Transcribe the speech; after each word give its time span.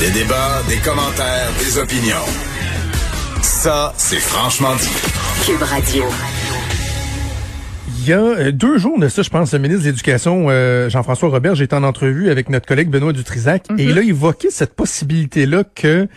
Des 0.00 0.10
débats, 0.12 0.62
des 0.66 0.78
commentaires, 0.78 1.50
des 1.58 1.76
opinions. 1.76 2.24
Ça, 3.42 3.92
c'est 3.98 4.16
franchement 4.16 4.74
dit. 4.76 4.88
Cube 5.44 5.62
Radio. 5.62 6.04
Il 7.98 8.08
y 8.08 8.12
a 8.14 8.18
euh, 8.18 8.50
deux 8.50 8.78
jours 8.78 8.98
de 8.98 9.08
ça, 9.08 9.20
je 9.20 9.28
pense, 9.28 9.52
le 9.52 9.58
ministre 9.58 9.84
de 9.84 9.90
l'Éducation, 9.90 10.46
euh, 10.48 10.88
Jean-François 10.88 11.28
Robert, 11.28 11.54
j'étais 11.54 11.74
en 11.74 11.82
entrevue 11.82 12.30
avec 12.30 12.48
notre 12.48 12.66
collègue 12.66 12.88
Benoît 12.88 13.12
Dutrisac, 13.12 13.66
et 13.76 13.84
il 13.84 13.98
a 13.98 14.00
évoqué 14.00 14.48
cette 14.50 14.74
possibilité-là 14.74 15.64
que 15.74 16.08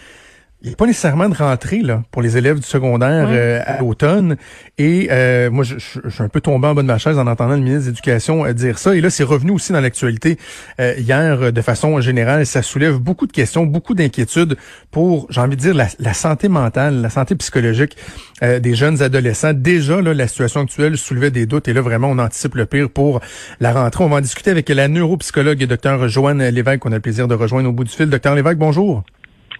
il 0.64 0.70
n'y 0.70 0.74
a 0.74 0.78
pas 0.78 0.86
nécessairement 0.86 1.28
de 1.28 1.36
rentrée 1.36 1.82
là, 1.82 2.04
pour 2.10 2.22
les 2.22 2.38
élèves 2.38 2.58
du 2.58 2.66
secondaire 2.66 3.28
euh, 3.30 3.60
à 3.66 3.82
l'automne. 3.82 4.38
Et 4.78 5.10
euh, 5.12 5.52
moi, 5.52 5.66
je, 5.66 5.76
je, 5.78 6.10
suis 6.10 6.24
un 6.24 6.30
peu 6.30 6.40
tombé 6.40 6.68
en 6.68 6.74
bas 6.74 6.84
de 6.84 6.88
ma 6.88 6.98
chaise 6.98 7.20
en 7.20 7.28
entendant 7.28 7.56
le 7.56 7.60
ministre 7.60 7.82
de 7.82 7.88
l'Éducation 7.88 8.46
euh, 8.46 8.54
dire 8.54 8.80
ça. 8.80 8.96
Et 8.96 9.02
là, 9.02 9.10
c'est 9.10 9.26
revenu 9.26 9.52
aussi 9.52 9.74
dans 9.74 9.82
l'actualité 9.82 10.38
hier 10.80 11.52
de 11.52 11.62
façon 11.62 12.00
générale. 12.00 12.46
Ça 12.46 12.62
soulève 12.62 12.98
beaucoup 12.98 13.28
de 13.28 13.34
questions, 13.34 13.66
beaucoup 13.66 13.94
d'inquiétudes 13.94 14.56
pour, 14.90 15.28
j'ai 15.30 15.42
envie 15.42 15.58
de 15.58 15.62
dire, 15.62 15.74
la, 15.74 15.88
la, 16.00 16.14
santé 16.14 16.48
mentale, 16.48 17.02
la 17.02 17.10
santé 17.10 17.36
psychologique 17.36 17.98
des 18.42 18.76
jeunes 18.76 19.02
adolescents. 19.02 19.54
Déjà, 19.54 20.02
là, 20.02 20.14
la 20.14 20.28
situation 20.28 20.62
actuelle 20.62 20.98
soulevait 20.98 21.32
des 21.32 21.46
doutes. 21.46 21.68
Et 21.68 21.74
là, 21.74 21.82
vraiment, 21.82 22.08
on 22.10 22.20
anticipe 22.20 22.56
le 22.56 22.66
pire 22.66 22.90
pour 22.90 23.20
la 23.60 23.74
rentrée. 23.74 24.04
On 24.04 24.10
va 24.10 24.18
en 24.18 24.22
discuter 24.22 24.52
avec 24.52 24.70
la 24.70 24.88
neuropsychologue 24.88 25.62
et 25.62 25.68
docteur 25.68 26.08
Joanne 26.08 26.42
Lévesque, 26.42 26.80
qu'on 26.80 26.92
a 26.94 26.96
le 26.96 27.02
plaisir 27.02 27.28
de 27.28 27.36
rejoindre 27.36 27.68
au 27.68 27.74
bout 27.74 27.84
du 27.84 27.92
fil. 27.92 28.10
Docteur 28.10 28.36
Lévesque, 28.36 28.58
bonjour. 28.58 29.04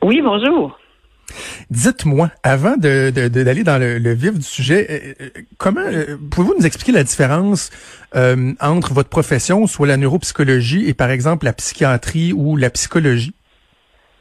Oui, 0.02 0.22
bonjour. 0.24 0.78
Dites-moi, 1.74 2.30
avant 2.44 2.78
d'aller 2.78 3.64
dans 3.64 3.80
le, 3.80 4.14
vif 4.14 4.34
du 4.34 4.44
sujet, 4.44 4.88
euh, 4.92 5.14
euh, 5.22 5.30
comment 5.58 5.82
euh, 5.82 6.18
pouvez-vous 6.30 6.54
nous 6.60 6.66
expliquer 6.68 6.92
la 6.92 7.04
différence 7.04 7.72
entre 8.60 8.94
votre 8.94 9.10
profession, 9.10 9.66
soit 9.66 9.88
la 9.88 9.98
neuropsychologie, 9.98 10.88
et 10.88 10.94
par 10.94 11.10
exemple 11.10 11.46
la 11.46 11.54
psychiatrie 11.54 12.32
ou 12.32 12.58
la 12.58 12.70
psychologie? 12.70 13.34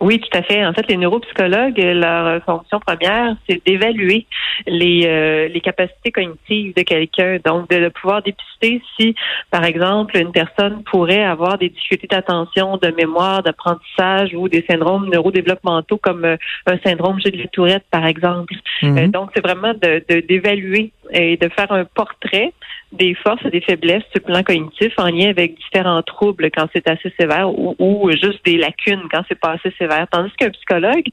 Oui, 0.03 0.19
tout 0.19 0.36
à 0.36 0.42
fait. 0.42 0.67
En 0.67 0.72
fait, 0.72 0.89
les 0.89 0.97
neuropsychologues, 0.97 1.78
leur 1.78 2.42
fonction 2.42 2.81
première, 2.81 3.36
c'est 3.48 3.64
d'évaluer 3.64 4.27
les, 4.67 5.06
euh, 5.06 5.47
les 5.47 5.61
capacités 5.61 6.11
cognitives 6.11 6.75
de 6.75 6.83
quelqu'un. 6.83 7.39
Donc, 7.45 7.70
de, 7.70 7.89
pouvoir 7.89 8.20
dépister 8.20 8.83
si, 8.97 9.14
par 9.53 9.64
exemple, 9.64 10.17
une 10.17 10.33
personne 10.33 10.83
pourrait 10.83 11.23
avoir 11.23 11.56
des 11.56 11.69
difficultés 11.69 12.08
d'attention, 12.08 12.78
de 12.78 12.89
mémoire, 12.89 13.45
d'apprentissage 13.45 14.34
ou 14.34 14.48
des 14.48 14.64
syndromes 14.69 15.08
neurodéveloppementaux 15.08 15.98
comme 15.98 16.25
euh, 16.25 16.36
un 16.67 16.78
syndrome 16.78 17.20
Gilles 17.20 17.48
Tourette, 17.53 17.84
par 17.89 18.05
exemple. 18.05 18.55
Mhm. 18.83 18.98
Euh, 18.98 19.06
donc, 19.06 19.30
c'est 19.36 19.42
vraiment 19.42 19.73
de 19.73 20.03
d'évaluer 20.27 20.91
et 21.13 21.37
de 21.37 21.49
faire 21.49 21.71
un 21.73 21.85
portrait 21.85 22.53
des 22.93 23.15
forces 23.15 23.45
et 23.45 23.51
des 23.51 23.61
faiblesses 23.61 24.03
sur 24.11 24.21
le 24.27 24.33
plan 24.33 24.43
cognitif 24.43 24.93
en 24.99 25.07
lien 25.07 25.31
avec 25.31 25.57
différents 25.57 26.03
troubles 26.03 26.51
quand 26.51 26.67
c'est 26.75 26.89
assez 26.89 27.13
sévère 27.19 27.51
ou, 27.51 27.75
ou 27.79 28.11
juste 28.11 28.45
des 28.45 28.59
lacunes 28.59 29.03
quand 29.11 29.23
c'est 29.29 29.39
pas 29.39 29.53
assez 29.53 29.75
sévère. 29.79 30.07
Tandis 30.11 30.33
qu'un 30.37 30.51
psychologue, 30.51 31.07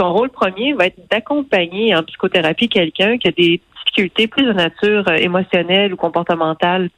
son 0.00 0.12
rôle 0.12 0.30
premier 0.30 0.72
va 0.72 0.86
être 0.86 0.98
d'accompagner 1.10 1.94
en 1.94 2.02
psychothérapie 2.02 2.68
quelqu'un 2.68 3.18
qui 3.18 3.28
a 3.28 3.32
des 3.32 3.60
difficultés 3.86 4.26
plus 4.26 4.44
de 4.44 4.52
nature 4.52 5.04
euh, 5.08 5.16
émotionnelle 5.16 5.92
ou 5.92 5.96
comportementale. 5.96 6.90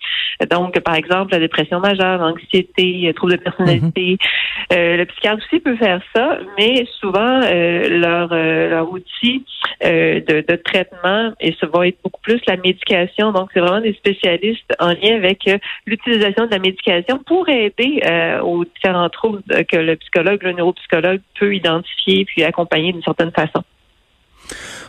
Donc, 0.50 0.78
par 0.80 0.94
exemple, 0.94 1.32
la 1.32 1.38
dépression 1.38 1.80
majeure, 1.80 2.18
l'anxiété, 2.18 3.12
troubles 3.14 3.36
de 3.36 3.42
personnalité. 3.42 4.12
Mhm. 4.12 4.76
Euh, 4.76 4.96
le 4.96 5.06
psychiatre 5.06 5.42
aussi 5.44 5.60
peut 5.60 5.76
faire 5.76 6.00
ça, 6.14 6.38
mais 6.58 6.84
souvent, 7.00 7.40
euh, 7.42 7.88
leur, 7.88 8.28
leur 8.28 8.92
outil 8.92 9.44
de, 9.80 10.44
de, 10.46 10.56
traitement, 10.56 11.32
et 11.40 11.54
ça 11.60 11.66
va 11.66 11.86
être 11.86 11.98
beaucoup 12.02 12.20
plus 12.20 12.40
la 12.46 12.56
médication. 12.56 13.32
Donc, 13.32 13.50
c'est 13.54 13.60
vraiment 13.60 13.80
des 13.80 13.94
spécialistes 13.94 14.72
en 14.80 14.88
lien 14.88 15.14
avec 15.16 15.48
l'utilisation 15.86 16.46
de 16.46 16.50
la 16.50 16.58
médication 16.58 17.18
pour 17.24 17.48
aider 17.48 18.00
aux 18.42 18.64
différents 18.64 19.08
troubles 19.08 19.42
que 19.68 19.76
le 19.76 19.96
psychologue, 19.96 20.42
le 20.42 20.52
neuropsychologue 20.52 21.20
peut 21.38 21.54
identifier 21.54 22.24
puis 22.24 22.42
accompagner 22.42 22.92
d'une 22.92 23.02
certaine 23.02 23.32
façon. 23.32 23.62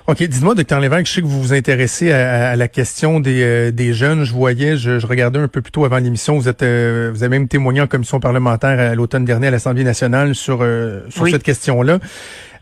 OK, 0.09 0.23
dites-moi, 0.23 0.55
docteur 0.55 0.79
Lévesque, 0.79 1.05
je 1.05 1.13
sais 1.13 1.21
que 1.21 1.27
vous 1.27 1.39
vous 1.39 1.53
intéressez 1.53 2.11
à, 2.11 2.55
la 2.55 2.67
question 2.67 3.19
des, 3.19 3.43
euh, 3.43 3.71
des, 3.71 3.93
jeunes. 3.93 4.23
Je 4.23 4.33
voyais, 4.33 4.75
je, 4.75 5.05
regardais 5.05 5.37
un 5.37 5.47
peu 5.47 5.61
plus 5.61 5.71
tôt 5.71 5.85
avant 5.85 5.97
l'émission, 5.97 6.35
vous 6.35 6.49
êtes 6.49 6.63
euh, 6.63 7.11
vous 7.13 7.21
avez 7.21 7.29
même 7.29 7.47
témoigné 7.47 7.79
en 7.79 7.85
commission 7.85 8.19
parlementaire 8.19 8.79
à 8.79 8.95
l'automne 8.95 9.23
dernier 9.23 9.47
à 9.47 9.51
l'Assemblée 9.51 9.83
nationale 9.83 10.33
sur, 10.33 10.59
euh, 10.61 11.01
sur 11.09 11.27
cette 11.27 11.43
question-là. 11.43 11.99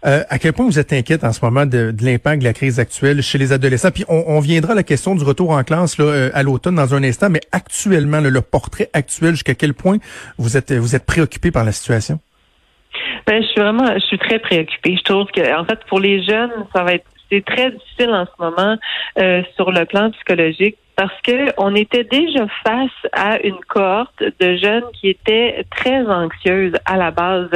à 0.03 0.39
quel 0.39 0.51
point 0.51 0.65
vous 0.65 0.77
êtes 0.77 0.91
inquiète 0.91 1.23
en 1.23 1.31
ce 1.31 1.39
moment 1.41 1.65
de, 1.65 1.95
l'impact 2.01 2.41
de 2.41 2.47
la 2.47 2.53
crise 2.53 2.81
actuelle 2.81 3.21
chez 3.21 3.37
les 3.37 3.53
adolescents? 3.53 3.91
Puis 3.91 4.03
on, 4.09 4.41
viendra 4.41 4.73
à 4.73 4.75
la 4.75 4.83
question 4.83 5.15
du 5.15 5.23
retour 5.23 5.51
en 5.51 5.63
classe 5.63 5.97
là, 5.97 6.29
à 6.33 6.43
l'automne 6.43 6.75
dans 6.75 6.95
un 6.95 7.03
instant, 7.03 7.29
mais 7.29 7.41
actuellement, 7.53 8.19
le 8.19 8.41
portrait 8.41 8.89
actuel, 8.91 9.31
jusqu'à 9.31 9.55
quel 9.55 9.73
point 9.73 9.99
vous 10.37 10.57
êtes 10.57 10.73
vous 10.73 10.95
êtes 10.95 11.05
préoccupé 11.05 11.51
par 11.51 11.63
la 11.63 11.71
situation? 11.71 12.19
Ben, 13.25 13.41
je 13.41 13.47
suis 13.47 13.61
vraiment, 13.61 13.93
je 13.93 14.05
suis 14.05 14.17
très 14.17 14.39
préoccupée. 14.39 14.95
Je 14.97 15.03
trouve 15.03 15.27
que, 15.27 15.59
en 15.59 15.65
fait, 15.65 15.79
pour 15.85 15.99
les 15.99 16.23
jeunes, 16.23 16.51
ça 16.73 16.83
va 16.83 16.93
être, 16.93 17.05
c'est 17.31 17.43
très 17.43 17.71
difficile 17.71 18.09
en 18.11 18.25
ce 18.25 18.43
moment 18.43 18.77
euh, 19.19 19.41
sur 19.55 19.71
le 19.71 19.85
plan 19.85 20.11
psychologique 20.11 20.77
parce 20.97 21.21
que 21.21 21.53
on 21.57 21.75
était 21.75 22.03
déjà 22.03 22.47
face 22.65 23.11
à 23.13 23.39
une 23.43 23.59
cohorte 23.67 24.23
de 24.39 24.57
jeunes 24.57 24.83
qui 24.99 25.09
étaient 25.09 25.63
très 25.69 26.01
anxieuses 26.07 26.73
à 26.85 26.97
la 26.97 27.11
base, 27.11 27.51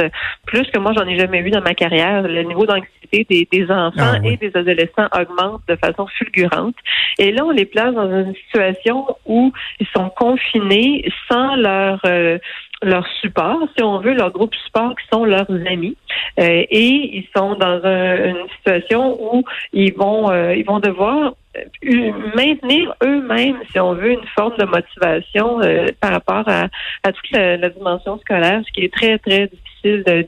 plus 0.46 0.62
que 0.70 0.78
moi 0.78 0.92
j'en 0.96 1.06
ai 1.06 1.18
jamais 1.18 1.42
vu 1.42 1.50
dans 1.50 1.60
ma 1.60 1.74
carrière. 1.74 2.22
Le 2.22 2.42
niveau 2.44 2.66
d'anxiété 2.66 3.26
des, 3.28 3.48
des, 3.50 3.70
enfants 3.70 4.14
ah 4.14 4.18
et 4.24 4.36
des 4.36 4.52
adolescents 4.54 5.08
augmente 5.18 5.60
de 5.68 5.76
façon 5.76 6.06
fulgurante. 6.06 6.76
Et 7.18 7.32
là, 7.32 7.44
on 7.44 7.50
les 7.50 7.66
place 7.66 7.92
dans 7.94 8.08
une 8.08 8.34
situation 8.36 9.06
où 9.26 9.52
ils 9.80 9.88
sont 9.94 10.08
confinés 10.10 11.04
sans 11.28 11.56
leur 11.56 12.00
euh, 12.06 12.38
leur 12.82 13.06
support, 13.20 13.58
si 13.76 13.82
on 13.82 13.98
veut, 13.98 14.14
leur 14.14 14.30
groupe 14.30 14.54
support 14.54 14.94
qui 14.96 15.06
sont 15.12 15.24
leurs 15.24 15.50
amis. 15.66 15.96
Euh, 16.38 16.64
et 16.70 17.16
ils 17.18 17.28
sont 17.36 17.54
dans 17.54 17.80
une 17.84 18.48
situation 18.56 19.18
où 19.20 19.44
ils 19.72 19.94
vont 19.94 20.30
euh, 20.30 20.54
ils 20.54 20.64
vont 20.64 20.80
devoir 20.80 21.34
maintenir 22.34 22.94
eux-mêmes, 23.02 23.58
si 23.70 23.78
on 23.78 23.94
veut, 23.94 24.12
une 24.12 24.26
forme 24.34 24.56
de 24.56 24.64
motivation 24.64 25.60
par 26.00 26.12
rapport 26.12 26.48
à, 26.48 26.68
à 27.02 27.12
toute 27.12 27.30
la, 27.32 27.56
la, 27.56 27.68
dimension 27.68 28.18
scolaire, 28.18 28.62
ce 28.66 28.72
qui 28.72 28.84
est 28.84 28.92
très, 28.92 29.18
très 29.18 29.48
difficile 29.48 29.72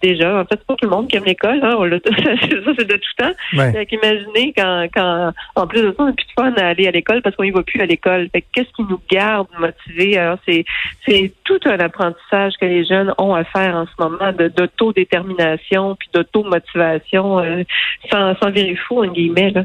déjà. 0.03 0.41
En 0.41 0.45
fait, 0.45 0.57
c'est 0.59 0.67
pas 0.67 0.75
tout 0.75 0.89
le 0.89 0.91
monde 0.91 1.09
qui 1.09 1.17
aime 1.17 1.25
l'école. 1.25 1.61
Hein. 1.63 1.77
ça, 2.05 2.73
c'est 2.79 2.89
de 2.89 2.97
tout 2.97 3.15
temps. 3.17 3.33
Ouais. 3.57 3.87
imaginez 3.91 4.53
quand, 4.57 4.87
quand, 4.95 5.33
en 5.57 5.67
plus 5.67 5.83
de 5.83 5.95
ça, 5.97 6.03
on 6.03 6.07
n'a 6.07 6.13
plus 6.13 6.27
de 6.27 6.33
fun 6.37 6.53
à 6.57 6.69
aller 6.69 6.87
à 6.87 6.91
l'école 6.91 7.23
parce 7.23 7.37
qu'on 7.37 7.45
y 7.45 7.51
va 7.51 7.63
plus 7.63 7.81
à 7.81 7.87
l'école. 7.87 8.29
Fait 8.33 8.45
qu'est-ce 8.53 8.73
qui 8.75 8.83
nous 8.83 9.01
garde 9.11 9.49
motivés? 9.59 10.19
Alors, 10.19 10.39
c'est, 10.47 10.65
c'est 11.07 11.33
tout 11.45 11.61
un 11.65 11.79
apprentissage 11.79 12.55
que 12.61 12.67
les 12.67 12.85
jeunes 12.85 13.13
ont 13.19 13.35
à 13.35 13.45
faire 13.45 13.75
en 13.77 13.87
ce 13.87 13.93
moment 13.99 14.33
de, 14.33 14.49
d'autodétermination 14.49 15.97
puis 15.97 16.09
d'automotivation 16.13 17.39
euh, 17.39 17.63
sans, 18.11 18.35
sans 18.37 18.51
virer 18.51 18.77
fou, 18.77 19.05
en 19.05 19.09
guillemets, 19.09 19.51
là. 19.51 19.65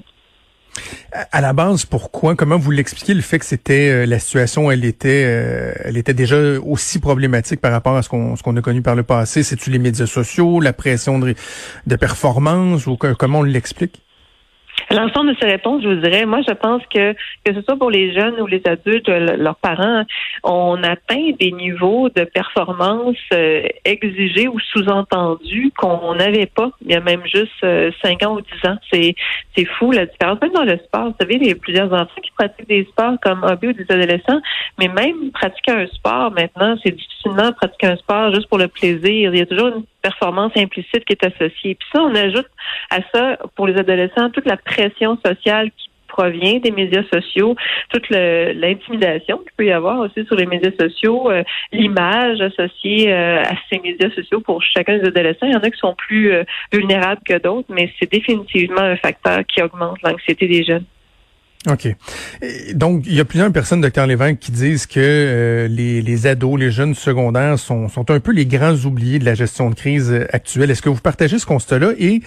À 1.12 1.42
la 1.42 1.54
base, 1.54 1.86
pourquoi 1.86 2.36
Comment 2.36 2.58
vous 2.58 2.72
l'expliquez 2.72 3.14
le 3.14 3.22
fait 3.22 3.40
que 3.40 3.46
c'était 3.46 3.90
euh, 3.90 4.06
la 4.06 4.20
situation, 4.20 4.72
elle 4.72 4.86
était, 4.86 5.24
euh, 5.26 5.74
elle 5.84 5.98
était 5.98 6.14
déjà 6.14 6.38
aussi 6.60 7.00
problématique 7.00 7.60
par 7.60 7.72
rapport 7.72 7.96
à 7.98 8.04
ce 8.04 8.10
qu'on 8.10 8.36
ce 8.36 8.44
qu'on 8.44 8.56
a 8.56 8.62
connu 8.62 8.82
par 8.82 8.96
le 8.96 9.04
passé? 9.04 9.44
C'est-tu 9.44 9.72
les 9.72 9.80
médias 9.80 10.06
sociaux, 10.06 10.60
la 10.60 10.74
pression 10.74 11.20
de, 11.20 11.34
de 11.88 11.96
performance 11.96 12.88
ou 12.88 12.96
comment 12.96 13.40
on 13.40 13.44
l'explique? 13.44 14.02
L'ensemble 14.92 15.34
de 15.34 15.38
ces 15.40 15.46
réponses, 15.46 15.84
je 15.84 15.90
vous 15.90 16.02
dirais, 16.02 16.26
moi, 16.26 16.42
je 16.48 16.54
pense 16.54 16.82
que 16.94 17.14
que 17.44 17.54
ce 17.54 17.62
soit 17.62 17.78
pour 17.78 17.92
les 17.92 18.12
jeunes 18.14 18.40
ou 18.42 18.48
les 18.48 18.62
adultes, 18.66 19.08
leurs 19.08 19.56
parents, 19.58 20.04
on 20.44 20.82
atteint 20.84 21.32
des 21.40 21.52
niveaux 21.52 22.10
de 22.10 22.24
performance 22.24 23.16
euh, 23.34 23.64
exigés 23.86 24.48
ou 24.48 24.60
sous-entendus 24.60 25.72
qu'on 25.78 26.16
n'avait 26.16 26.48
pas 26.48 26.72
il 26.82 26.92
y 26.92 26.96
a 26.96 27.02
même 27.02 27.22
juste 27.26 27.52
euh, 27.64 27.92
cinq 28.04 28.24
ans 28.24 28.36
ou 28.36 28.42
dix 28.42 28.68
ans. 28.68 28.78
C'est 28.92 29.16
c'est 29.56 29.66
fou 29.66 29.92
la 29.92 30.06
différence. 30.06 30.42
Même 30.42 30.54
dans 30.54 30.64
le 30.64 30.78
sport, 30.78 31.10
vous 31.10 31.16
savez, 31.20 31.36
il 31.36 31.48
y 31.48 31.52
a 31.52 31.56
plusieurs 31.56 31.92
enfants 31.94 32.22
qui 32.24 32.32
pratiquent 32.32 32.68
des 32.68 32.86
sports 32.86 33.16
comme 33.22 33.44
hobby 33.44 33.68
ou 33.68 33.74
des 33.74 33.86
adolescents, 33.90 34.42
mais 34.80 34.88
même 34.88 35.32
pratiquer 35.32 35.72
un 35.72 35.88
sport 35.88 36.32
maintenant, 36.32 36.76
c'est 36.84 36.96
difficilement 36.96 37.52
pratiquer 37.54 37.88
un 37.88 37.98
sport 37.98 38.34
juste 38.34 38.48
pour 38.48 38.58
le 38.58 38.68
plaisir. 38.68 39.34
Il 39.34 39.38
y 39.38 39.42
a 39.42 39.46
toujours 39.46 39.68
une 39.68 39.84
performance 40.02 40.52
implicite 40.56 41.06
qui 41.06 41.14
est 41.14 41.26
associée. 41.26 41.76
Puis 41.76 41.88
ça, 41.94 42.02
on 42.02 42.16
ajoute 42.16 42.50
à 42.90 43.00
ça, 43.14 43.38
pour 43.56 43.68
les 43.68 43.78
adolescents, 43.78 44.30
toute 44.30 44.46
la 44.46 44.58
pression 44.58 45.18
sociale 45.24 45.72
qui 45.72 45.90
provient 46.08 46.60
des 46.60 46.72
médias 46.72 47.04
sociaux, 47.14 47.56
toute 47.90 48.10
l'intimidation 48.10 49.38
qu'il 49.38 49.52
peut 49.56 49.66
y 49.66 49.72
avoir 49.72 50.00
aussi 50.00 50.26
sur 50.26 50.36
les 50.36 50.46
médias 50.46 50.72
sociaux, 50.78 51.32
euh, 51.32 51.44
l'image 51.72 52.42
associée 52.42 53.14
euh, 53.14 53.42
à 53.42 53.54
ces 53.70 53.80
médias 53.80 54.10
sociaux 54.12 54.42
pour 54.42 54.62
chacun 54.62 54.98
des 54.98 55.08
adolescents. 55.08 55.46
Il 55.46 55.54
y 55.54 55.56
en 55.56 55.60
a 55.60 55.70
qui 55.70 55.80
sont 55.80 55.96
plus 55.96 56.34
euh, 56.34 56.44
vulnérables 56.74 57.22
que 57.24 57.38
d'autres, 57.38 57.68
mais 57.70 57.94
c'est 58.00 58.12
définitivement 58.12 58.82
un 58.82 58.98
facteur 58.98 59.46
qui 59.46 59.62
augmente 59.62 60.02
l'anxiété 60.04 60.48
des 60.48 60.64
jeunes. 60.64 60.86
OK. 61.68 61.94
donc, 62.74 63.04
il 63.06 63.16
y 63.16 63.20
a 63.20 63.26
plusieurs 63.26 63.52
personnes, 63.52 63.82
docteur 63.82 64.08
Lévesque, 64.08 64.40
qui 64.40 64.52
disent 64.52 64.86
que 64.86 65.68
les, 65.70 66.02
les, 66.02 66.28
ados, 66.28 66.58
les 66.58 66.72
jeunes 66.72 66.96
secondaires 66.96 67.60
sont, 67.60 67.90
sont 67.90 68.10
un 68.12 68.22
peu 68.22 68.32
les 68.32 68.46
grands 68.46 68.76
oubliés 68.86 69.20
de 69.20 69.26
la 69.26 69.34
gestion 69.34 69.70
de 69.70 69.76
crise 69.76 70.26
actuelle. 70.32 70.72
Est-ce 70.72 70.82
que 70.82 70.88
vous 70.88 71.02
partagez 71.02 71.38
ce 71.38 71.46
constat-là? 71.46 71.92
Et 72.00 72.22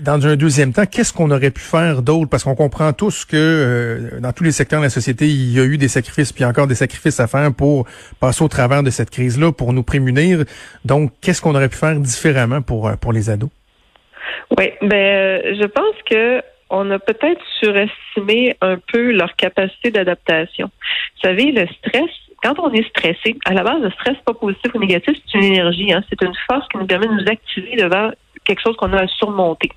dans 0.00 0.26
un 0.26 0.36
deuxième 0.36 0.72
temps, 0.72 0.86
qu'est-ce 0.86 1.12
qu'on 1.12 1.30
aurait 1.30 1.50
pu 1.50 1.60
faire 1.60 2.02
d'autre? 2.02 2.28
Parce 2.30 2.44
qu'on 2.44 2.54
comprend 2.54 2.92
tous 2.92 3.24
que 3.24 3.36
euh, 3.36 4.20
dans 4.20 4.32
tous 4.32 4.44
les 4.44 4.52
secteurs 4.52 4.80
de 4.80 4.84
la 4.84 4.90
société, 4.90 5.26
il 5.26 5.52
y 5.52 5.60
a 5.60 5.64
eu 5.64 5.78
des 5.78 5.88
sacrifices, 5.88 6.32
puis 6.32 6.44
encore 6.44 6.66
des 6.66 6.74
sacrifices 6.74 7.20
à 7.20 7.26
faire 7.26 7.52
pour 7.52 7.86
passer 8.20 8.42
au 8.42 8.48
travers 8.48 8.82
de 8.82 8.90
cette 8.90 9.10
crise-là, 9.10 9.52
pour 9.52 9.72
nous 9.72 9.82
prémunir. 9.82 10.44
Donc, 10.84 11.12
qu'est-ce 11.20 11.42
qu'on 11.42 11.54
aurait 11.54 11.68
pu 11.68 11.76
faire 11.76 11.96
différemment 11.96 12.62
pour, 12.62 12.88
euh, 12.88 12.94
pour 12.96 13.12
les 13.12 13.30
ados? 13.30 13.50
Oui, 14.58 14.70
ben, 14.82 14.94
euh, 14.94 15.54
je 15.60 15.66
pense 15.66 15.96
que 16.08 16.42
on 16.70 16.90
a 16.90 16.98
peut-être 16.98 17.40
surestimé 17.60 18.56
un 18.60 18.78
peu 18.78 19.12
leur 19.12 19.34
capacité 19.36 19.90
d'adaptation. 19.90 20.66
Vous 20.66 21.28
savez, 21.28 21.52
le 21.52 21.66
stress, 21.66 22.10
quand 22.42 22.58
on 22.58 22.72
est 22.72 22.88
stressé, 22.88 23.36
à 23.44 23.54
la 23.54 23.62
base, 23.62 23.82
le 23.82 23.90
stress 23.92 24.16
pas 24.24 24.34
positif 24.34 24.74
ou 24.74 24.78
négatif, 24.78 25.16
c'est 25.26 25.38
une 25.38 25.44
énergie, 25.44 25.92
hein, 25.92 26.02
c'est 26.08 26.22
une 26.22 26.34
force 26.46 26.66
qui 26.68 26.78
nous 26.78 26.86
permet 26.86 27.06
de 27.06 27.12
nous 27.12 27.28
activer 27.28 27.76
devant 27.76 28.10
quelque 28.44 28.60
chose 28.60 28.76
qu'on 28.76 28.92
a 28.92 29.02
à 29.02 29.06
surmonter. 29.06 29.70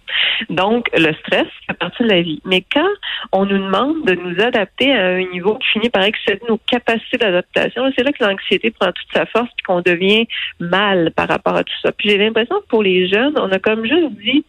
Donc, 0.50 0.90
le 0.94 1.14
stress 1.14 1.48
fait 1.66 1.74
partie 1.74 2.04
de 2.04 2.10
la 2.10 2.22
vie. 2.22 2.42
Mais 2.46 2.64
quand 2.72 2.90
on 3.32 3.46
nous 3.46 3.58
demande 3.58 4.06
de 4.06 4.14
nous 4.14 4.42
adapter 4.42 4.94
à 4.94 5.08
un 5.08 5.24
niveau 5.32 5.56
qui 5.56 5.68
finit 5.70 5.90
par 5.90 6.04
excéder 6.04 6.42
nos 6.48 6.58
capacités 6.58 7.18
d'adaptation, 7.18 7.90
c'est 7.96 8.04
là 8.04 8.12
que 8.12 8.24
l'anxiété 8.24 8.72
prend 8.72 8.92
toute 8.92 9.08
sa 9.14 9.26
force 9.26 9.50
et 9.58 9.64
qu'on 9.64 9.82
devient 9.82 10.28
mal 10.60 11.12
par 11.16 11.28
rapport 11.28 11.56
à 11.56 11.64
tout 11.64 11.74
ça. 11.82 11.92
Puis 11.92 12.10
j'ai 12.10 12.18
l'impression 12.18 12.60
que 12.62 12.68
pour 12.68 12.84
les 12.84 13.08
jeunes, 13.08 13.34
on 13.38 13.52
a 13.52 13.60
comme 13.60 13.86
juste 13.86 14.12
dit, 14.22 14.46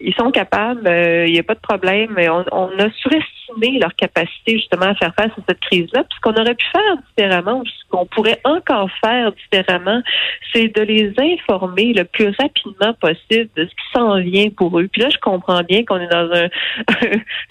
ils 0.00 0.14
sont 0.14 0.30
capables, 0.30 0.86
euh, 0.86 1.26
il 1.26 1.32
n'y 1.32 1.38
a 1.38 1.42
pas 1.42 1.54
de 1.54 1.60
problème, 1.60 2.12
mais 2.16 2.28
on, 2.28 2.44
on 2.52 2.68
a 2.78 2.90
surestimé 2.92 3.78
leur 3.80 3.94
capacité 3.94 4.56
justement 4.56 4.86
à 4.86 4.94
faire 4.94 5.14
face 5.14 5.32
à 5.32 5.42
cette 5.48 5.60
crise-là. 5.60 6.04
Puis 6.04 6.16
ce 6.16 6.20
qu'on 6.20 6.40
aurait 6.40 6.54
pu 6.54 6.66
faire 6.72 6.96
différemment, 7.08 7.60
ou 7.60 7.64
ce 7.66 7.88
qu'on 7.90 8.06
pourrait 8.06 8.40
encore 8.44 8.88
faire 9.02 9.32
différemment, 9.32 10.02
c'est 10.52 10.68
de 10.68 10.82
les 10.82 11.12
informer 11.18 11.92
le 11.92 12.04
plus 12.04 12.28
rapidement 12.38 12.94
possible 13.00 13.48
de 13.56 13.64
ce 13.64 13.70
qui 13.70 13.92
s'en 13.94 14.20
vient 14.20 14.50
pour 14.50 14.78
eux. 14.78 14.88
Puis 14.92 15.02
là, 15.02 15.08
je 15.10 15.18
comprends 15.18 15.62
bien 15.62 15.84
qu'on 15.84 16.00
est 16.00 16.08
dans 16.08 16.30
un, 16.32 16.48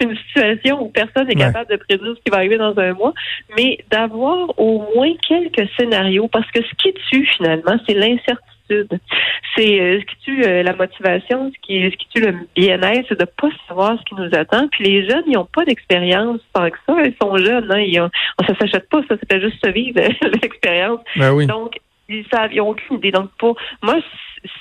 une 0.00 0.16
situation 0.16 0.82
où 0.82 0.88
personne 0.88 1.26
n'est 1.26 1.34
capable 1.34 1.70
de 1.70 1.76
prédire 1.76 2.14
ce 2.16 2.22
qui 2.22 2.30
va 2.30 2.38
arriver 2.38 2.58
dans 2.58 2.76
un 2.78 2.92
mois, 2.94 3.14
mais 3.56 3.78
d'avoir 3.90 4.58
au 4.58 4.84
moins 4.94 5.12
quelques 5.26 5.68
scénarios, 5.76 6.28
parce 6.28 6.50
que 6.50 6.62
ce 6.62 6.74
qui 6.82 6.94
tue 7.10 7.26
finalement, 7.36 7.76
c'est 7.86 7.94
l'incertitude 7.94 8.57
c'est 8.68 9.80
euh, 9.80 10.00
ce 10.00 10.04
qui 10.04 10.16
tue 10.24 10.44
euh, 10.44 10.62
la 10.62 10.74
motivation, 10.74 11.50
ce 11.54 11.58
qui, 11.60 11.90
ce 11.90 11.96
qui 11.96 12.08
tue 12.14 12.20
le 12.20 12.34
bien-être, 12.54 13.06
c'est 13.08 13.18
de 13.18 13.24
pas 13.24 13.48
savoir 13.66 13.98
ce 13.98 14.04
qui 14.04 14.14
nous 14.14 14.30
attend. 14.38 14.68
Puis 14.68 14.84
les 14.84 15.08
jeunes, 15.08 15.24
ils 15.26 15.34
n'ont 15.34 15.48
pas 15.52 15.64
d'expérience 15.64 16.40
tant 16.52 16.68
que 16.70 16.78
ça. 16.86 16.94
Ils 17.04 17.14
sont 17.20 17.36
jeunes, 17.36 17.70
hein, 17.70 17.80
ils 17.80 18.00
ont, 18.00 18.10
ça 18.46 18.54
s'achète 18.58 18.88
pas, 18.88 19.02
ça, 19.08 19.16
c'était 19.18 19.40
juste 19.40 19.64
se 19.64 19.70
vivre 19.70 20.00
l'expérience. 20.42 21.00
Ben 21.16 21.46
Donc, 21.46 21.78
ils 22.08 22.26
savent, 22.32 22.52
ils 22.52 22.60
ont 22.60 22.70
aucune 22.70 22.96
idée. 22.96 23.10
Donc, 23.10 23.30
pour 23.38 23.56
moi, 23.82 23.96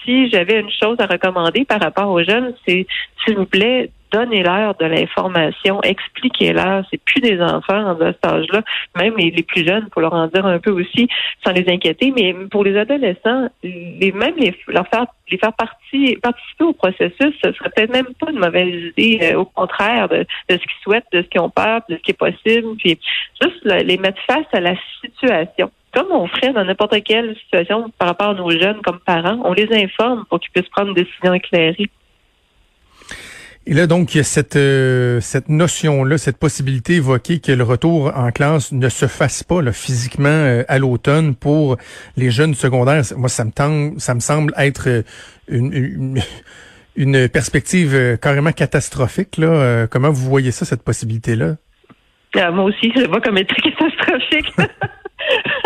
si 0.03 0.29
j'avais 0.29 0.59
une 0.59 0.71
chose 0.71 0.97
à 0.99 1.05
recommander 1.05 1.65
par 1.65 1.79
rapport 1.79 2.09
aux 2.09 2.23
jeunes, 2.23 2.53
c'est, 2.67 2.85
s'il 3.23 3.38
vous 3.38 3.45
plaît, 3.45 3.89
donnez-leur 4.11 4.75
de 4.75 4.85
l'information, 4.85 5.81
expliquez-leur. 5.81 6.85
C'est 6.89 7.01
plus 7.03 7.21
des 7.21 7.41
enfants 7.41 7.94
dans 7.95 8.07
cet 8.07 8.25
âge-là, 8.25 8.63
même 8.95 9.15
les, 9.17 9.31
plus 9.44 9.65
jeunes, 9.65 9.89
pour 9.89 10.01
leur 10.01 10.13
en 10.13 10.27
dire 10.27 10.45
un 10.45 10.59
peu 10.59 10.71
aussi, 10.71 11.09
sans 11.45 11.51
les 11.51 11.69
inquiéter. 11.69 12.13
Mais 12.15 12.33
pour 12.49 12.63
les 12.63 12.77
adolescents, 12.77 13.49
les, 13.63 14.11
même 14.13 14.35
les, 14.38 14.55
leur 14.67 14.88
faire 14.88 15.07
les 15.29 15.38
faire 15.38 15.53
partie, 15.53 16.15
participer 16.17 16.63
au 16.63 16.73
processus, 16.73 17.33
ce 17.44 17.51
serait 17.51 17.69
peut-être 17.75 17.91
même 17.91 18.07
pas 18.19 18.31
une 18.31 18.39
mauvaise 18.39 18.94
idée. 18.97 19.19
Euh, 19.23 19.39
au 19.39 19.45
contraire 19.45 20.07
de, 20.07 20.19
de 20.19 20.25
ce 20.53 20.57
qu'ils 20.57 20.83
souhaitent, 20.83 21.07
de 21.11 21.21
ce 21.21 21.27
qu'ils 21.27 21.41
ont 21.41 21.49
peur, 21.49 21.81
de 21.89 21.95
ce 21.95 22.01
qui 22.01 22.11
est 22.11 22.13
possible. 22.13 22.75
Puis 22.77 22.97
juste 23.41 23.65
les 23.65 23.97
mettre 23.97 24.21
face 24.25 24.47
à 24.53 24.61
la 24.61 24.75
situation 25.01 25.69
comme 25.93 26.11
on 26.11 26.27
ferait 26.27 26.53
dans 26.53 26.63
n'importe 26.63 27.03
quelle 27.03 27.35
situation 27.35 27.91
par 27.97 28.09
rapport 28.09 28.29
à 28.29 28.33
nos 28.33 28.49
jeunes 28.51 28.81
comme 28.83 28.99
parents, 28.99 29.39
on 29.43 29.53
les 29.53 29.67
informe 29.71 30.25
pour 30.29 30.39
qu'ils 30.39 30.51
puissent 30.51 30.69
prendre 30.69 30.89
une 30.89 30.95
décision 30.95 31.33
éclairée. 31.33 31.89
Et 33.69 33.73
là, 33.73 33.85
donc, 33.85 34.15
il 34.15 34.19
y 34.19 34.21
a 34.21 34.23
cette, 34.23 34.55
euh, 34.55 35.19
cette 35.19 35.49
notion-là, 35.49 36.17
cette 36.17 36.37
possibilité 36.37 36.93
évoquée 36.93 37.39
que 37.41 37.51
le 37.51 37.65
retour 37.65 38.13
en 38.15 38.31
classe 38.31 38.71
ne 38.71 38.87
se 38.87 39.07
fasse 39.07 39.43
pas 39.43 39.61
là, 39.61 39.73
physiquement 39.73 40.29
euh, 40.29 40.63
à 40.69 40.79
l'automne 40.79 41.35
pour 41.35 41.75
les 42.15 42.31
jeunes 42.31 42.53
secondaires. 42.53 43.03
Moi, 43.17 43.27
ça 43.27 43.43
me 43.43 43.51
tend, 43.51 43.99
ça 43.99 44.15
me 44.15 44.21
semble 44.21 44.53
être 44.57 44.87
euh, 44.87 45.01
une, 45.49 46.21
une, 46.95 47.27
perspective 47.33 48.17
carrément 48.21 48.53
catastrophique. 48.53 49.35
Là. 49.37 49.85
comment 49.87 50.11
vous 50.11 50.29
voyez 50.29 50.51
ça, 50.51 50.63
cette 50.63 50.83
possibilité-là? 50.83 51.57
Ah, 52.37 52.51
moi 52.51 52.63
aussi, 52.63 52.89
je 52.95 53.01
le 53.01 53.07
vois 53.07 53.19
comme 53.19 53.37
être 53.37 53.53
catastrophique. 53.61 54.53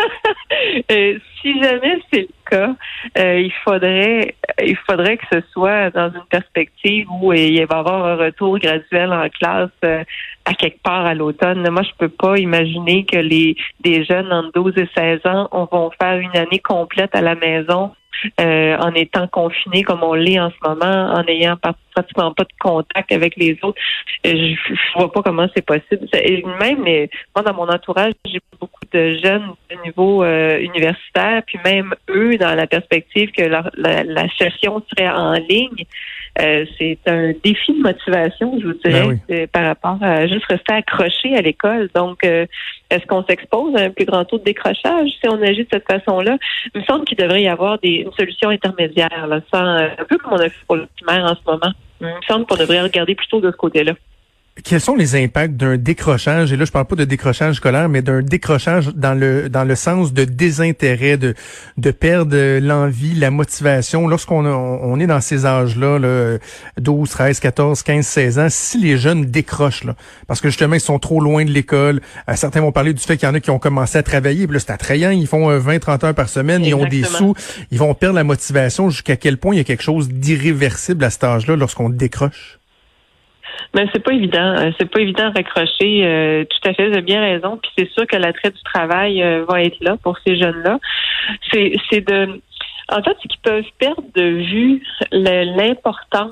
Euh, 0.92 1.18
si 1.42 1.62
jamais 1.62 2.00
c'est 2.12 2.22
le 2.22 2.28
cas, 2.50 2.76
euh, 3.18 3.40
il 3.40 3.52
faudrait 3.64 4.36
il 4.64 4.78
faudrait 4.88 5.18
que 5.18 5.26
ce 5.32 5.42
soit 5.52 5.90
dans 5.92 6.12
une 6.12 6.26
perspective 6.30 7.08
où 7.10 7.34
il 7.34 7.66
va 7.66 7.76
y 7.76 7.80
avoir 7.80 8.06
un 8.06 8.16
retour 8.16 8.60
graduel 8.60 9.12
en 9.12 9.28
classe 9.30 9.70
euh, 9.84 10.04
à 10.46 10.54
quelque 10.54 10.82
part 10.82 11.06
à 11.06 11.14
l'automne. 11.14 11.68
Moi, 11.70 11.84
je 11.84 11.92
peux 11.98 12.10
pas 12.10 12.38
imaginer 12.38 13.06
que 13.06 13.18
les 13.18 13.56
des 13.80 14.04
jeunes 14.04 14.32
entre 14.32 14.52
12 14.54 14.74
et 14.78 14.90
16 14.96 15.22
ans 15.26 15.50
vont 15.72 15.92
faire 16.00 16.18
une 16.20 16.36
année 16.36 16.60
complète 16.60 17.16
à 17.16 17.22
la 17.22 17.36
maison 17.36 17.92
euh, 18.40 18.78
en 18.78 18.94
étant 18.94 19.28
confiné 19.28 19.84
comme 19.84 20.04
on 20.04 20.14
l'est 20.14 20.40
en 20.40 20.50
ce 20.52 20.68
moment, 20.68 21.14
en 21.14 21.26
ayant 21.28 21.58
pratiquement 21.94 22.34
pas 22.34 22.44
de 22.44 22.54
contact 22.60 23.12
avec 23.12 23.36
les 23.36 23.58
autres. 23.64 23.80
Euh, 24.26 24.32
je, 24.34 24.74
je 24.74 24.94
vois 24.96 25.12
pas 25.12 25.22
comment 25.22 25.48
c'est 25.56 25.66
possible. 25.66 26.08
Et 26.14 26.44
même, 26.60 26.84
moi, 27.36 27.44
dans 27.44 27.54
mon 27.54 27.68
entourage, 27.68 28.14
j'ai 28.26 28.40
beaucoup 28.60 28.86
de 28.92 29.18
jeunes 29.18 29.54
de 29.70 29.82
niveau 29.84 30.24
euh, 30.24 30.60
universitaire, 30.60 31.42
puis 31.46 31.60
même 31.66 31.94
eux, 32.10 32.38
dans 32.38 32.56
la 32.56 32.68
perspective 32.68 33.32
que 33.32 33.44
la, 33.44 33.64
la, 33.76 34.28
session 34.38 34.84
serait 34.90 35.10
en 35.10 35.34
ligne, 35.34 35.86
c'est 36.38 37.00
un 37.08 37.34
défi 37.44 37.74
de 37.74 37.82
motivation, 37.82 38.60
je 38.60 38.68
vous 38.68 38.74
dirais, 38.86 39.18
ben 39.28 39.48
par 39.48 39.66
rapport 39.66 39.98
à 40.02 40.28
juste 40.28 40.46
rester 40.46 40.74
accroché 40.74 41.36
à 41.36 41.42
l'école. 41.42 41.90
Donc, 41.94 42.24
est-ce 42.24 43.06
qu'on 43.08 43.24
s'expose 43.24 43.76
à 43.76 43.84
un 43.86 43.90
plus 43.90 44.06
grand 44.06 44.26
taux 44.26 44.38
de 44.38 44.44
décrochage 44.44 45.10
si 45.22 45.30
on 45.30 45.42
agit 45.42 45.64
de 45.64 45.70
cette 45.72 45.88
façon-là? 45.90 46.38
Il 46.76 46.82
me 46.82 46.86
semble 46.86 47.06
qu'il 47.06 47.18
devrait 47.18 47.42
y 47.42 47.48
avoir 47.48 47.80
des, 47.80 48.04
une 48.06 48.12
solution 48.12 48.50
intermédiaire, 48.50 49.28
là, 49.28 49.40
euh, 49.54 49.90
un 49.98 50.06
peu 50.06 50.18
comme 50.18 50.34
on 50.34 50.40
a 50.40 50.50
fait 50.50 50.66
pour 50.68 50.76
le 50.76 50.88
primaire 50.98 51.26
en 51.26 51.36
ce 51.36 51.42
moment. 51.50 51.74
Il 52.02 52.08
me 52.08 52.22
semble 52.28 52.46
qu'on 52.46 52.56
devrait 52.56 52.82
regarder 52.82 53.16
plutôt 53.16 53.40
de 53.40 53.50
ce 53.50 53.56
côté-là. 53.56 53.94
Quels 54.64 54.82
sont 54.82 54.96
les 54.96 55.16
impacts 55.16 55.56
d'un 55.56 55.78
décrochage? 55.78 56.54
Et 56.54 56.58
là 56.58 56.66
je 56.66 56.72
parle 56.72 56.86
pas 56.86 56.96
de 56.96 57.06
décrochage 57.06 57.56
scolaire 57.56 57.90
mais 57.90 58.02
d'un 58.02 58.22
décrochage 58.22 58.88
dans 58.96 59.14
le 59.14 59.50
dans 59.50 59.64
le 59.64 59.76
sens 59.76 60.14
de 60.14 60.24
désintérêt 60.24 61.18
de 61.18 61.34
de 61.78 61.92
perdre 61.92 62.60
l'envie, 62.60 63.14
la 63.14 63.32
motivation. 63.32 64.08
Lorsqu'on 64.08 64.46
on, 64.46 65.00
est 65.00 65.08
dans 65.08 65.22
ces 65.22 65.46
âges-là 65.46 66.00
là, 66.00 66.38
12, 66.78 67.10
13, 67.10 67.40
14, 67.40 67.84
15, 67.84 68.06
16 68.06 68.40
ans, 68.40 68.48
si 68.50 68.80
les 68.80 68.98
jeunes 68.98 69.26
décrochent 69.26 69.84
là 69.84 69.96
parce 70.28 70.42
que 70.42 70.50
justement 70.50 70.76
ils 70.76 70.82
sont 70.82 71.00
trop 71.00 71.20
loin 71.20 71.46
de 71.46 71.52
l'école, 71.52 72.02
euh, 72.30 72.36
certains 72.36 72.62
vont 72.62 72.72
parler 72.72 72.94
du 72.94 73.02
fait 73.02 73.18
qu'il 73.18 73.28
y 73.28 73.32
en 73.32 73.36
a 73.36 73.40
qui 73.40 73.50
ont 73.50 73.60
commencé 73.60 73.98
à 73.98 74.04
travailler, 74.04 74.48
puis 74.48 74.54
là 74.54 74.60
c'est 74.60 74.72
attrayant, 74.72 75.12
ils 75.12 75.28
font 75.28 75.58
20 75.58 75.80
30 75.80 76.04
heures 76.04 76.16
par 76.16 76.30
semaine, 76.30 76.64
ils 76.64 76.76
ont 76.76 76.86
des 76.86 77.04
sous, 77.04 77.36
ils 77.72 77.80
vont 77.80 77.94
perdre 77.94 78.16
la 78.16 78.24
motivation 78.24 78.90
jusqu'à 78.90 79.16
quel 79.16 79.38
point 79.38 79.56
il 79.56 79.58
y 79.58 79.62
a 79.62 79.64
quelque 79.64 79.84
chose 79.84 80.10
d'irréversible 80.10 81.04
à 81.04 81.10
cet 81.10 81.24
âge-là 81.24 81.56
lorsqu'on 81.56 81.90
décroche? 81.90 82.61
Mais 83.74 83.86
c'est 83.94 84.04
pas 84.04 84.14
évident. 84.14 84.56
Euh, 84.58 84.72
c'est 84.78 84.90
pas 84.90 85.00
évident 85.00 85.30
de 85.30 85.36
raccrocher. 85.36 86.06
Euh, 86.06 86.44
tout 86.46 86.70
à 86.70 86.74
fait, 86.74 86.90
vous 86.90 87.02
bien 87.02 87.22
raison. 87.22 87.58
Puis 87.58 87.72
c'est 87.78 87.90
sûr 87.92 88.06
que 88.06 88.18
l'attrait 88.18 88.52
du 88.52 88.62
travail 88.64 89.22
euh, 89.24 89.46
va 89.48 89.62
être 89.64 89.78
là 89.82 89.98
pour 90.02 90.18
ces 90.26 90.38
jeunes-là. 90.38 90.80
C'est, 91.52 91.74
c'est 91.90 92.02
de, 92.02 92.42
en 92.92 93.02
fait, 93.02 93.18
c'est 93.22 93.28
qu'ils 93.30 93.42
peuvent 93.42 93.64
perdre 93.80 94.04
de 94.16 94.24
vue 94.24 94.84
l'importance 95.12 96.32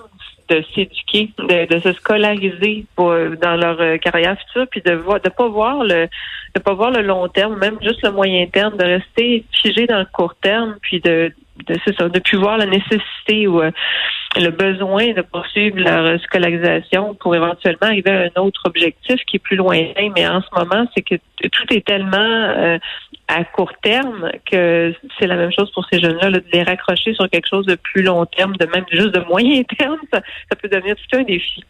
de 0.49 0.63
s'éduquer, 0.73 1.29
de, 1.37 1.79
se 1.79 1.93
scolariser 1.93 2.85
pour, 2.95 3.13
dans 3.39 3.55
leur 3.55 3.99
carrière 3.99 4.35
future, 4.47 4.65
puis 4.67 4.81
de 4.81 4.93
voir, 4.93 5.21
de 5.21 5.29
pas 5.29 5.47
voir 5.47 5.83
le, 5.83 6.07
de 6.55 6.59
pas 6.59 6.73
voir 6.73 6.89
le 6.89 7.03
long 7.03 7.27
terme, 7.27 7.59
même 7.59 7.77
juste 7.83 8.01
le 8.01 8.11
moyen 8.11 8.47
terme, 8.47 8.75
de 8.75 8.83
rester 8.83 9.45
figé 9.51 9.85
dans 9.85 9.99
le 9.99 10.07
court 10.11 10.33
terme, 10.41 10.75
puis 10.81 11.01
de, 11.01 11.31
de 11.67 11.75
ça, 11.95 12.09
de 12.09 12.19
plus 12.19 12.39
voir 12.39 12.57
la 12.57 12.65
nécessité 12.65 13.45
ou 13.45 13.61
le 14.39 14.51
besoin 14.51 15.11
de 15.13 15.21
poursuivre 15.21 15.77
leur 15.79 16.19
scolarisation 16.21 17.15
pour 17.15 17.35
éventuellement 17.35 17.87
arriver 17.87 18.11
à 18.11 18.29
un 18.35 18.41
autre 18.41 18.61
objectif 18.65 19.21
qui 19.25 19.37
est 19.37 19.39
plus 19.39 19.55
lointain. 19.55 20.11
Mais 20.15 20.27
en 20.27 20.41
ce 20.41 20.47
moment, 20.55 20.85
c'est 20.95 21.01
que 21.01 21.15
tout 21.15 21.73
est 21.73 21.85
tellement 21.85 22.17
euh, 22.17 22.77
à 23.27 23.43
court 23.43 23.73
terme 23.81 24.31
que 24.49 24.93
c'est 25.17 25.27
la 25.27 25.35
même 25.35 25.51
chose 25.51 25.71
pour 25.71 25.85
ces 25.91 25.99
jeunes-là, 25.99 26.31
de 26.31 26.43
les 26.51 26.63
raccrocher 26.63 27.13
sur 27.13 27.29
quelque 27.29 27.47
chose 27.47 27.65
de 27.65 27.75
plus 27.75 28.01
long 28.01 28.25
terme, 28.25 28.55
de 28.57 28.65
même 28.65 28.85
juste 28.91 29.13
de 29.13 29.23
moyen 29.25 29.61
terme, 29.77 29.99
ça, 30.11 30.21
peut 30.61 30.67
devenir 30.67 30.95
tout 30.95 31.17
un 31.17 31.23
défi. 31.23 31.63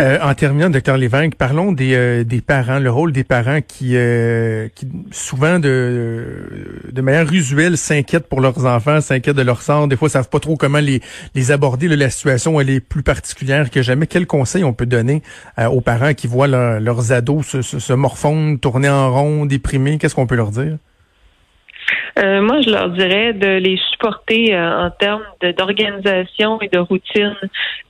Euh, 0.00 0.18
en 0.22 0.34
terminant, 0.34 0.70
docteur 0.70 0.96
Lévesque, 0.96 1.34
parlons 1.34 1.70
des, 1.70 1.94
euh, 1.94 2.24
des 2.24 2.40
parents, 2.40 2.78
le 2.78 2.90
rôle 2.90 3.12
des 3.12 3.24
parents 3.24 3.60
qui, 3.60 3.94
euh, 3.94 4.68
qui 4.74 4.88
souvent 5.10 5.58
de, 5.58 6.80
de 6.90 7.02
manière 7.02 7.30
usuelle 7.30 7.76
s'inquiètent 7.76 8.26
pour 8.26 8.40
leurs 8.40 8.64
enfants, 8.64 9.02
s'inquiètent 9.02 9.36
de 9.36 9.42
leur 9.42 9.60
sort. 9.60 9.88
Des 9.88 9.96
fois, 9.96 10.08
savent 10.08 10.30
pas 10.30 10.40
trop 10.40 10.56
comment 10.56 10.78
les, 10.78 11.02
les 11.34 11.50
aborder. 11.50 11.88
la 11.88 12.08
situation 12.08 12.58
elle 12.58 12.70
est 12.70 12.80
plus 12.80 13.02
particulière 13.02 13.70
que 13.70 13.82
jamais. 13.82 14.06
Quel 14.06 14.26
conseil 14.26 14.64
on 14.64 14.72
peut 14.72 14.86
donner 14.86 15.22
aux 15.58 15.82
parents 15.82 16.14
qui 16.14 16.26
voient 16.26 16.46
leurs 16.46 17.12
ados 17.12 17.46
se, 17.46 17.60
se, 17.62 17.78
se 17.78 17.92
morfondre, 17.92 18.58
tourner 18.58 18.88
en 18.88 19.12
rond, 19.12 19.44
déprimés? 19.44 19.98
Qu'est-ce 19.98 20.14
qu'on 20.14 20.26
peut 20.26 20.36
leur 20.36 20.52
dire? 20.52 20.78
Euh, 22.18 22.42
moi, 22.42 22.60
je 22.60 22.70
leur 22.70 22.90
dirais 22.90 23.32
de 23.32 23.58
les 23.58 23.78
supporter 23.90 24.54
euh, 24.54 24.86
en 24.86 24.90
termes 24.90 25.24
d'organisation 25.56 26.60
et 26.60 26.68
de 26.68 26.78
routine, 26.78 27.34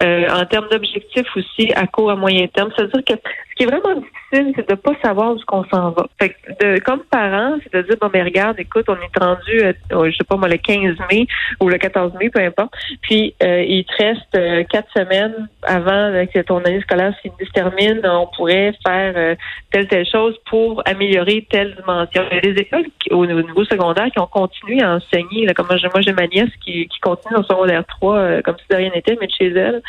euh, 0.03 0.29
en 0.31 0.45
termes 0.47 0.69
d'objectifs 0.71 1.37
aussi 1.37 1.73
à 1.75 1.87
court, 1.87 2.11
à 2.11 2.17
moyen 2.17 2.47
terme. 2.47 2.71
C'est-à-dire 2.77 3.05
que 3.05 3.15
ce 3.53 3.57
qui 3.57 3.63
est 3.65 3.67
vraiment 3.67 4.01
difficile, 4.01 4.53
c'est 4.57 4.69
de 4.69 4.75
pas 4.75 4.93
savoir 5.03 5.33
où 5.33 5.39
qu'on 5.47 5.65
s'en 5.65 5.91
va. 5.91 6.07
Fait 6.19 6.35
de, 6.61 6.79
comme 6.79 7.03
parent, 7.11 7.57
c'est 7.63 7.73
de 7.75 7.83
dire, 7.83 7.97
bon, 8.01 8.11
mais 8.13 8.23
regarde, 8.23 8.59
écoute, 8.59 8.87
on 8.89 8.95
est 8.95 9.19
rendu, 9.19 9.61
je 9.91 10.17
sais 10.17 10.25
pas 10.25 10.37
moi, 10.37 10.49
le 10.49 10.57
15 10.57 10.97
mai 11.11 11.27
ou 11.61 11.69
le 11.69 11.77
14 11.77 12.15
mai, 12.15 12.31
peu 12.31 12.41
importe. 12.41 12.73
Puis, 13.03 13.35
il 13.41 13.85
te 13.85 14.03
reste 14.03 14.69
quatre 14.69 14.91
semaines 14.93 15.49
avant 15.63 16.13
que 16.33 16.41
ton 16.41 16.59
année 16.59 16.81
scolaire 16.81 17.15
se 17.23 17.53
termine. 17.53 18.01
On 18.05 18.27
pourrait 18.35 18.73
faire 18.87 19.37
telle, 19.71 19.89
telle 19.89 20.07
chose 20.07 20.35
pour 20.47 20.83
améliorer 20.87 21.47
telle 21.51 21.75
dimension. 21.77 22.23
Il 22.31 22.35
y 22.35 22.39
a 22.39 22.41
des 22.41 22.61
écoles 22.61 22.87
au 23.11 23.27
niveau 23.27 23.65
secondaire 23.65 24.11
qui 24.11 24.19
ont 24.19 24.27
continué 24.27 24.83
à 24.83 24.95
enseigner. 24.95 25.47
Là, 25.47 25.55
comme 25.55 25.67
moi, 25.67 26.01
j'ai 26.01 26.13
ma 26.13 26.27
nièce 26.27 26.51
qui, 26.65 26.87
qui 26.89 27.01
continue 27.01 27.37
en 27.37 27.43
secondaire 27.43 27.85
3 27.87 28.17
euh, 28.17 28.43
comme 28.43 28.57
si 28.59 28.65
de 28.71 28.77
rien 28.77 28.91
n'était, 28.95 29.17
mais 29.21 29.27
de 29.27 29.33
chez 29.33 29.49
elle. 29.49 29.83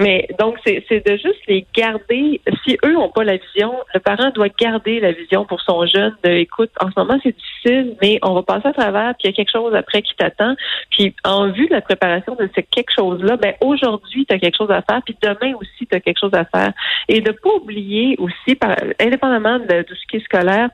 Mais 0.00 0.28
donc, 0.38 0.56
c'est 0.64 1.06
de 1.06 1.16
juste 1.16 1.46
les 1.46 1.66
garder. 1.74 2.40
Si 2.64 2.78
eux 2.84 2.96
pas 3.08 3.24
la 3.24 3.36
vision, 3.36 3.74
le 3.94 4.00
parent 4.00 4.30
doit 4.30 4.48
garder 4.48 5.00
la 5.00 5.12
vision 5.12 5.44
pour 5.44 5.60
son 5.60 5.86
jeune 5.86 6.14
de 6.24 6.30
écoute, 6.30 6.70
en 6.80 6.90
ce 6.90 6.92
moment, 6.96 7.18
c'est 7.22 7.36
difficile, 7.36 7.96
mais 8.02 8.18
on 8.22 8.34
va 8.34 8.42
passer 8.42 8.68
à 8.68 8.72
travers, 8.72 9.14
puis 9.14 9.24
il 9.24 9.26
y 9.26 9.30
a 9.30 9.32
quelque 9.32 9.52
chose 9.52 9.74
après 9.74 10.02
qui 10.02 10.14
t'attend. 10.14 10.54
Puis 10.90 11.14
en 11.24 11.50
vue 11.50 11.66
de 11.68 11.72
la 11.72 11.80
préparation 11.80 12.34
de 12.34 12.48
ce 12.54 12.60
quelque 12.60 12.92
chose-là, 12.94 13.36
ben 13.36 13.54
aujourd'hui, 13.60 14.26
tu 14.26 14.34
as 14.34 14.38
quelque 14.38 14.56
chose 14.56 14.70
à 14.70 14.82
faire, 14.82 15.00
puis 15.04 15.16
demain 15.22 15.54
aussi, 15.60 15.86
tu 15.86 15.96
as 15.96 16.00
quelque 16.00 16.20
chose 16.20 16.34
à 16.34 16.44
faire. 16.44 16.72
Et 17.08 17.20
de 17.20 17.30
pas 17.32 17.50
oublier 17.50 18.16
aussi, 18.18 18.54
par, 18.54 18.76
indépendamment 19.00 19.58
de, 19.58 19.82
de 19.82 19.94
ce 19.94 20.06
qui 20.08 20.16
est 20.16 20.24
scolaire, 20.24 20.70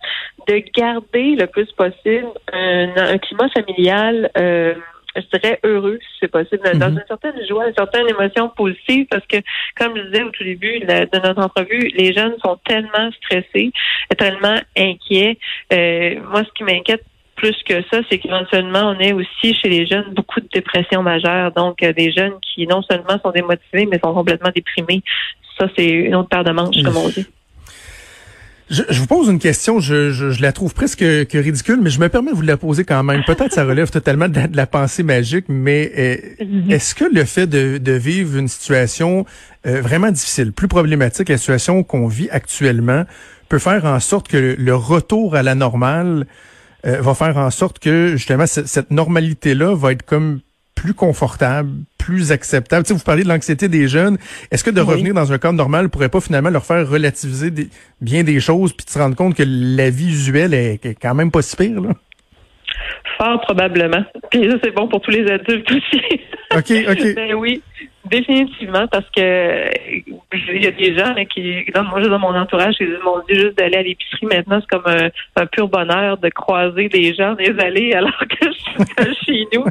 de 0.46 0.62
garder 0.74 1.36
le 1.36 1.46
plus 1.46 1.70
possible 1.72 2.28
un, 2.52 2.96
un 2.96 3.18
climat 3.18 3.48
familial. 3.50 4.30
Euh, 4.36 4.74
je 5.16 5.38
dirais 5.38 5.58
heureux, 5.64 5.98
si 6.00 6.18
c'est 6.20 6.30
possible, 6.30 6.62
dans 6.78 6.90
mhm. 6.90 6.98
une 6.98 7.04
certaine 7.08 7.46
joie, 7.48 7.68
une 7.68 7.74
certaine 7.74 8.08
émotion 8.08 8.50
positive, 8.50 9.06
parce 9.10 9.26
que, 9.26 9.38
comme 9.76 9.96
je 9.96 10.02
disais 10.02 10.22
au 10.22 10.30
tout 10.30 10.44
début 10.44 10.80
de 10.80 11.18
notre 11.26 11.40
entrevue, 11.42 11.90
les 11.96 12.12
jeunes 12.12 12.34
sont 12.44 12.58
tellement 12.64 13.10
stressés, 13.12 13.72
tellement 14.16 14.58
inquiets. 14.76 15.38
Euh, 15.72 16.16
moi, 16.30 16.44
ce 16.44 16.52
qui 16.54 16.64
m'inquiète 16.64 17.04
plus 17.36 17.56
que 17.64 17.82
ça, 17.90 18.00
c'est 18.10 18.18
qu'éventuellement, 18.18 18.94
on 18.96 18.98
est 18.98 19.12
aussi 19.12 19.54
chez 19.54 19.68
les 19.68 19.86
jeunes 19.86 20.12
beaucoup 20.12 20.40
de 20.40 20.48
dépression 20.52 21.02
majeure. 21.02 21.52
Donc, 21.52 21.82
euh, 21.82 21.92
des 21.92 22.10
jeunes 22.12 22.34
qui 22.42 22.66
non 22.66 22.82
seulement 22.82 23.18
sont 23.22 23.30
démotivés, 23.30 23.86
mais 23.86 24.00
sont 24.02 24.12
complètement 24.12 24.50
déprimés. 24.54 25.02
Ça, 25.58 25.68
c'est 25.76 25.88
une 25.88 26.14
autre 26.14 26.28
paire 26.28 26.44
de 26.44 26.52
manches, 26.52 26.82
comme 26.82 26.96
on 26.96 27.08
dit. 27.08 27.26
Je, 28.70 29.00
vous 29.00 29.06
pose 29.06 29.28
une 29.28 29.38
question, 29.38 29.80
je, 29.80 30.10
je, 30.10 30.42
la 30.42 30.52
trouve 30.52 30.74
presque 30.74 30.98
que 30.98 31.38
ridicule, 31.38 31.80
mais 31.82 31.88
je 31.88 32.00
me 32.00 32.08
permets 32.08 32.32
de 32.32 32.36
vous 32.36 32.42
la 32.42 32.58
poser 32.58 32.84
quand 32.84 33.02
même. 33.02 33.22
Peut-être 33.24 33.52
ça 33.52 33.64
relève 33.64 33.90
totalement 33.90 34.28
de 34.28 34.40
la, 34.52 34.66
pensée 34.66 35.02
magique, 35.02 35.46
mais 35.48 35.90
euh, 35.96 36.44
mhm. 36.44 36.70
est-ce 36.70 36.94
que 36.94 37.04
le 37.10 37.24
fait 37.24 37.46
de, 37.46 37.78
de 37.78 37.92
vivre 37.92 38.36
une 38.36 38.48
situation 38.48 39.24
euh, 39.66 39.80
vraiment 39.80 40.10
difficile, 40.10 40.52
plus 40.52 40.68
problématique, 40.68 41.30
la 41.30 41.38
situation 41.38 41.82
qu'on 41.82 42.06
vit 42.08 42.28
actuellement, 42.30 43.04
peut 43.48 43.58
faire 43.58 43.84
en 43.86 44.00
sorte 44.00 44.28
que 44.28 44.56
le, 44.58 44.74
retour 44.74 45.34
à 45.34 45.42
la 45.42 45.54
normale 45.54 46.26
euh, 46.86 47.00
va 47.00 47.14
faire 47.14 47.36
en 47.38 47.50
sorte 47.50 47.78
que 47.78 48.16
justement 48.16 48.46
cette 48.46 48.90
normalité-là 48.90 49.74
va 49.74 49.92
être 49.92 50.04
comme 50.04 50.40
plus 50.74 50.94
confortable, 50.94 51.70
plus 52.08 52.32
acceptable. 52.32 52.86
Tu 52.86 52.88
sais, 52.88 52.94
vous 52.94 53.04
parlez 53.04 53.22
de 53.22 53.28
l'anxiété 53.28 53.68
des 53.68 53.86
jeunes. 53.86 54.16
Est-ce 54.50 54.64
que 54.64 54.70
de 54.70 54.80
revenir 54.80 55.12
dans 55.12 55.30
un 55.30 55.36
cadre 55.36 55.58
normal 55.58 55.90
pourrait 55.90 56.08
pas 56.08 56.22
finalement 56.22 56.48
leur 56.48 56.64
faire 56.64 56.88
relativiser 56.88 57.52
bien 58.00 58.24
des 58.24 58.40
choses 58.40 58.72
puis 58.72 58.86
de 58.86 58.90
se 58.90 58.98
rendre 58.98 59.14
compte 59.14 59.34
que 59.34 59.42
la 59.46 59.90
vie 59.90 60.08
usuelle 60.08 60.54
est, 60.54 60.80
quand 61.02 61.14
même 61.14 61.30
pas 61.30 61.42
si 61.42 61.54
pire, 61.54 61.82
là? 61.82 61.90
Fort 63.18 63.40
probablement. 63.40 64.04
Puis 64.30 64.48
ça, 64.48 64.56
c'est 64.62 64.70
bon 64.70 64.88
pour 64.88 65.00
tous 65.00 65.10
les 65.10 65.30
adultes 65.30 65.70
aussi. 65.70 66.20
OK, 66.56 66.72
OK. 66.88 67.14
Ben 67.14 67.34
oui. 67.34 67.62
Définitivement, 68.08 68.86
parce 68.86 69.04
que 69.10 69.70
il 70.32 70.62
y 70.62 70.66
a 70.66 70.70
des 70.70 70.96
gens 70.96 71.14
qui, 71.26 71.64
dans, 71.74 71.84
moi, 71.84 72.00
dans 72.00 72.18
mon 72.18 72.34
entourage, 72.34 72.76
ils 72.80 72.98
m'ont 73.04 73.22
dit 73.28 73.34
juste 73.34 73.58
d'aller 73.58 73.76
à 73.76 73.82
l'épicerie. 73.82 74.24
Maintenant, 74.26 74.60
c'est 74.60 74.78
comme 74.78 75.10
un, 75.36 75.46
pur 75.46 75.68
bonheur 75.68 76.16
de 76.16 76.30
croiser 76.30 76.88
des 76.88 77.12
gens 77.12 77.34
des 77.34 77.54
allées 77.58 77.92
alors 77.92 78.18
que 78.18 78.46
je 78.46 79.12
suis 79.12 79.24
chez 79.26 79.46
nous. 79.52 79.64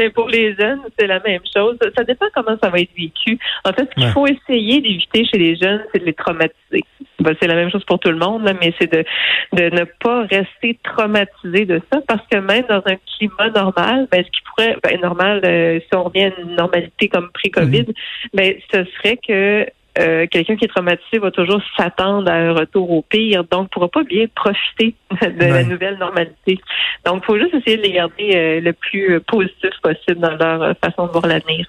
Mais 0.00 0.08
pour 0.10 0.28
les 0.28 0.54
jeunes, 0.54 0.80
c'est 0.98 1.06
la 1.06 1.20
même 1.20 1.42
chose. 1.54 1.76
Ça 1.94 2.04
dépend 2.04 2.26
comment 2.32 2.56
ça 2.62 2.70
va 2.70 2.78
être 2.78 2.94
vécu. 2.96 3.38
En 3.64 3.72
fait, 3.72 3.86
ce 3.90 4.00
qu'il 4.00 4.10
faut 4.12 4.26
essayer 4.26 4.80
d'éviter 4.80 5.26
chez 5.26 5.38
les 5.38 5.56
jeunes, 5.56 5.82
c'est 5.92 5.98
de 5.98 6.06
les 6.06 6.14
traumatiser. 6.14 6.84
Ben, 7.22 7.34
c'est 7.40 7.48
la 7.48 7.54
même 7.54 7.70
chose 7.70 7.84
pour 7.84 7.98
tout 7.98 8.10
le 8.10 8.18
monde, 8.18 8.42
mais 8.60 8.74
c'est 8.78 8.92
de, 8.92 9.04
de 9.52 9.70
ne 9.70 9.84
pas 9.84 10.22
rester 10.22 10.78
traumatisé 10.82 11.64
de 11.64 11.80
ça, 11.92 12.00
parce 12.06 12.26
que 12.30 12.38
même 12.38 12.64
dans 12.68 12.82
un 12.86 12.96
climat 13.16 13.50
normal, 13.54 14.08
ben, 14.10 14.24
ce 14.24 14.30
qui 14.30 14.42
pourrait, 14.44 14.76
ben, 14.82 15.00
normal, 15.00 15.40
euh, 15.44 15.80
si 15.80 15.96
on 15.96 16.04
revient 16.04 16.24
à 16.24 16.40
une 16.40 16.56
normalité 16.56 17.08
comme 17.08 17.30
pré-COVID, 17.32 17.86
mhm. 17.88 17.94
ben, 18.34 18.54
ce 18.72 18.84
serait 18.96 19.16
que 19.16 19.66
euh, 19.98 20.26
quelqu'un 20.30 20.56
qui 20.56 20.64
est 20.64 20.68
traumatisé 20.68 21.18
va 21.18 21.30
toujours 21.30 21.60
s'attendre 21.76 22.30
à 22.30 22.34
un 22.34 22.52
retour 22.52 22.90
au 22.90 23.02
pire, 23.02 23.44
donc 23.44 23.70
pourra 23.70 23.88
pas 23.88 24.04
bien 24.04 24.26
profiter 24.34 24.94
de 25.20 25.44
la 25.44 25.64
nouvelle 25.64 25.98
normalité. 25.98 26.58
Donc, 27.04 27.22
il 27.22 27.26
faut 27.26 27.38
juste 27.38 27.54
essayer 27.54 27.76
de 27.76 27.82
les 27.82 27.92
garder 27.92 28.30
euh, 28.34 28.60
le 28.60 28.72
plus 28.72 29.20
positif 29.20 29.70
possible 29.82 30.20
dans 30.20 30.36
leur 30.36 30.74
façon 30.78 31.06
de 31.06 31.12
voir 31.12 31.26
l'avenir. 31.26 31.66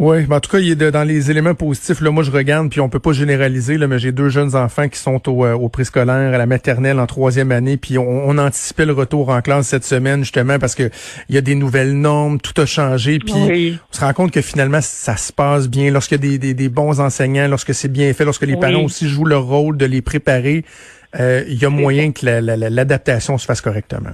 Oui, 0.00 0.24
en 0.30 0.40
tout 0.40 0.50
cas, 0.50 0.60
il 0.60 0.70
est 0.70 0.90
dans 0.90 1.04
les 1.04 1.30
éléments 1.30 1.54
positifs. 1.54 2.00
Là, 2.00 2.10
moi, 2.10 2.22
je 2.22 2.30
regarde, 2.30 2.70
puis 2.70 2.80
on 2.80 2.88
peut 2.88 3.00
pas 3.00 3.12
généraliser, 3.12 3.76
là, 3.76 3.86
mais 3.86 3.98
j'ai 3.98 4.12
deux 4.12 4.30
jeunes 4.30 4.56
enfants 4.56 4.88
qui 4.88 4.98
sont 4.98 5.28
au, 5.28 5.44
euh, 5.44 5.52
au 5.52 5.68
préscolaire, 5.68 6.32
à 6.32 6.38
la 6.38 6.46
maternelle 6.46 6.98
en 6.98 7.06
troisième 7.06 7.52
année, 7.52 7.76
puis 7.76 7.98
on, 7.98 8.26
on, 8.26 8.38
anticipait 8.38 8.86
le 8.86 8.94
retour 8.94 9.28
en 9.28 9.42
classe 9.42 9.66
cette 9.66 9.84
semaine, 9.84 10.20
justement, 10.20 10.58
parce 10.58 10.74
que 10.74 10.88
il 11.28 11.34
y 11.34 11.38
a 11.38 11.42
des 11.42 11.54
nouvelles 11.54 11.92
normes, 11.92 12.40
tout 12.40 12.58
a 12.58 12.64
changé, 12.64 13.18
puis 13.18 13.34
on 13.34 13.94
se 13.94 14.00
rend 14.00 14.14
compte 14.14 14.30
que 14.30 14.40
finalement, 14.40 14.80
ça 14.80 15.18
se 15.18 15.34
passe 15.34 15.68
bien 15.68 15.90
lorsqu'il 15.90 16.16
y 16.16 16.28
a 16.28 16.30
des, 16.30 16.38
des, 16.38 16.54
des, 16.54 16.68
bons 16.70 16.98
enseignants, 16.98 17.46
lorsque 17.46 17.74
c'est 17.74 17.92
bien 17.92 18.10
fait, 18.14 18.24
lorsque 18.24 18.46
les 18.46 18.56
parents 18.56 18.84
aussi 18.84 19.06
jouent 19.06 19.26
leur 19.26 19.44
rôle 19.44 19.76
de 19.76 19.84
les 19.84 20.00
préparer, 20.00 20.64
euh, 21.20 21.44
il 21.46 21.60
y 21.60 21.66
a 21.66 21.68
moyen 21.68 22.12
que 22.12 22.24
l'adaptation 22.24 23.36
se 23.36 23.44
fasse 23.44 23.60
correctement. 23.60 24.12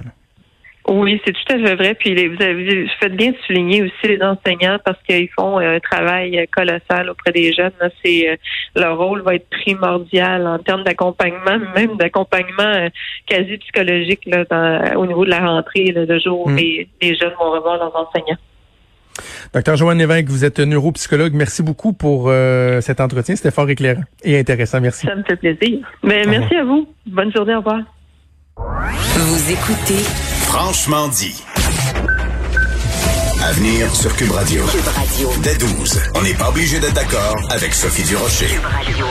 Oui, 0.89 1.21
c'est 1.25 1.33
tout 1.33 1.53
à 1.53 1.57
fait 1.57 1.75
vrai. 1.75 1.95
Puis 1.95 2.13
vous 2.27 2.41
avez 2.41 2.87
fait 2.99 3.09
bien 3.09 3.31
de 3.31 3.37
souligner 3.45 3.83
aussi 3.83 3.93
les 4.05 4.21
enseignants 4.21 4.77
parce 4.83 4.97
qu'ils 5.03 5.29
font 5.29 5.57
un 5.57 5.79
travail 5.79 6.47
colossal 6.55 7.09
auprès 7.09 7.31
des 7.33 7.51
jeunes. 7.51 7.71
C'est 8.03 8.29
euh, 8.29 8.35
leur 8.75 8.97
rôle 8.97 9.21
va 9.21 9.35
être 9.35 9.49
primordial 9.49 10.47
en 10.47 10.59
termes 10.59 10.83
d'accompagnement, 10.83 11.59
même 11.75 11.97
d'accompagnement 11.97 12.63
euh, 12.63 12.89
quasi 13.25 13.57
psychologique 13.57 14.21
là, 14.27 14.95
au 14.95 15.05
niveau 15.05 15.25
de 15.25 15.29
la 15.29 15.39
rentrée, 15.39 15.93
le 15.93 16.19
jour 16.19 16.45
où 16.45 16.49
mm. 16.49 16.55
les, 16.55 16.87
jeunes 17.01 17.33
vont 17.37 17.51
revoir 17.51 17.77
leurs 17.77 17.95
enseignants. 17.95 18.37
Docteur 19.53 19.75
Joanne 19.75 19.97
Lévesque, 19.97 20.27
vous 20.27 20.45
êtes 20.45 20.59
neuropsychologue. 20.59 21.33
Merci 21.33 21.63
beaucoup 21.63 21.91
pour 21.91 22.29
euh, 22.29 22.79
cet 22.81 23.01
entretien. 23.01 23.35
C'était 23.35 23.51
fort 23.51 23.69
éclairant 23.69 24.03
et 24.23 24.39
intéressant. 24.39 24.79
Merci. 24.79 25.05
Ça 25.05 25.15
me 25.15 25.23
fait 25.23 25.35
plaisir. 25.35 25.79
Mais 26.03 26.23
merci 26.25 26.55
à 26.55 26.63
vous. 26.63 26.87
Bonne 27.05 27.33
journée. 27.35 27.55
Au 27.55 27.59
revoir. 27.59 27.81
Vous 28.57 29.51
écoutez 29.51 30.36
Franchement 30.47 31.09
dit. 31.09 31.43
À 33.43 33.51
venir 33.51 33.93
sur 33.93 34.15
Cube 34.15 34.31
Radio. 34.31 34.63
Cube 34.65 34.87
Radio. 34.95 35.29
Dès 35.43 35.55
12. 35.55 36.01
On 36.15 36.21
n'est 36.21 36.33
pas 36.33 36.49
obligé 36.49 36.79
d'être 36.79 36.93
d'accord 36.93 37.35
avec 37.49 37.73
Sophie 37.73 38.03
Durocher. 38.03 38.47
Cube 38.47 38.63
Radio. 38.65 39.05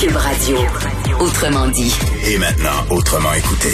Cube 0.00 0.16
Radio. 0.16 0.58
Autrement 1.20 1.68
dit. 1.68 1.94
Et 2.26 2.38
maintenant, 2.38 2.84
autrement 2.90 3.32
écouté. 3.34 3.68